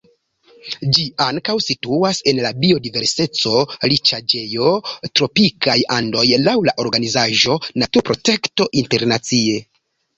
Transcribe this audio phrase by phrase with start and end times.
[0.97, 4.73] Ĝi ankaŭ situas en la biodiverseco-riĉaĵejo
[5.21, 9.67] Tropikaj Andoj laŭ la organizaĵo Naturprotekto Internacie.